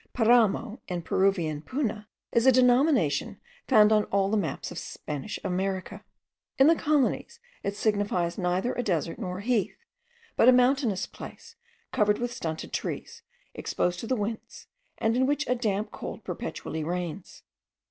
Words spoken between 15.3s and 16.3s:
a damp cold